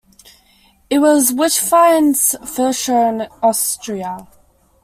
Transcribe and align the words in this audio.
It 0.89 0.97
was 0.97 1.29
Witchfynde's 1.29 2.35
first 2.51 2.81
show 2.81 3.07
in 3.07 3.21
Austria. 3.43 4.27